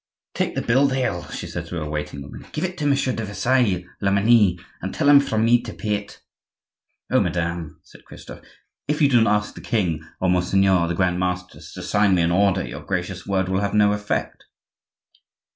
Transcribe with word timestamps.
"Take 0.33 0.55
the 0.55 0.63
bill, 0.63 0.87
Dayelle," 0.87 1.29
she 1.29 1.45
said 1.45 1.67
to 1.67 1.75
her 1.75 1.87
waiting 1.87 2.23
woman; 2.23 2.47
"give 2.53 2.63
it 2.63 2.75
to 2.79 2.87
Monsieur 2.87 3.13
de 3.13 3.23
Versailles 3.23 3.85
(Lomenie) 4.01 4.59
and 4.81 4.91
tell 4.95 5.07
him 5.07 5.19
from 5.19 5.45
me 5.45 5.61
to 5.61 5.75
pay 5.75 5.93
it." 5.93 6.19
"Oh! 7.11 7.19
madame," 7.19 7.79
said 7.83 8.03
Christophe, 8.05 8.41
"if 8.87 8.99
you 8.99 9.07
do 9.07 9.21
not 9.21 9.35
ask 9.37 9.53
the 9.53 9.61
king 9.61 10.03
or 10.19 10.27
monseigneur 10.27 10.87
the 10.87 10.95
grand 10.95 11.19
master 11.19 11.59
to 11.61 11.83
sign 11.83 12.15
me 12.15 12.23
an 12.23 12.31
order 12.31 12.65
your 12.65 12.81
gracious 12.81 13.27
word 13.27 13.47
will 13.47 13.61
have 13.61 13.75
no 13.75 13.91
effect." 13.93 14.45